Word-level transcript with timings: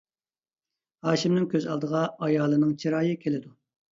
ھاشىمنىڭ 1.07 1.43
كۆز 1.51 1.67
ئالدىغا 1.73 2.01
ئايالىنىڭ 2.27 2.75
چىرايى 2.85 3.23
كېلىدۇ. 3.27 3.55